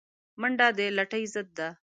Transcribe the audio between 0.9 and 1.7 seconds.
لټۍ ضد ده